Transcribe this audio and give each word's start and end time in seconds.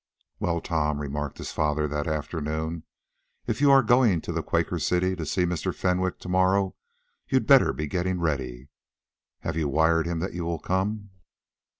"Well, 0.39 0.61
Tom," 0.61 0.99
remarked 0.99 1.37
his 1.37 1.51
father 1.51 1.87
that 1.87 2.07
afternoon, 2.07 2.85
"if 3.45 3.61
you 3.61 3.69
are 3.69 3.83
going 3.83 4.19
to 4.21 4.31
the 4.31 4.41
Quaker 4.41 4.79
City, 4.79 5.15
to 5.15 5.27
see 5.27 5.45
Mr. 5.45 5.75
Fenwick 5.75 6.17
to 6.21 6.27
morrow, 6.27 6.75
you'd 7.27 7.45
better 7.45 7.71
be 7.71 7.85
getting 7.85 8.19
ready. 8.19 8.69
Have 9.41 9.55
you 9.55 9.69
wired 9.69 10.07
him 10.07 10.17
that 10.17 10.33
you 10.33 10.43
will 10.43 10.57
come?" 10.57 11.11